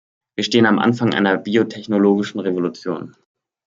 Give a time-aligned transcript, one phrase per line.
[0.35, 3.15] Wir stehen am Anfang einer biotechnologischen Revolution.